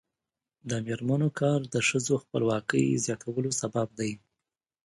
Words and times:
د 0.69 0.71
میرمنو 0.85 1.29
کار 1.39 1.59
د 1.73 1.75
ښځو 1.87 2.15
خپلواکۍ 2.23 2.85
زیاتولو 3.05 3.49
سبب 3.61 3.87
دی. 3.99 4.11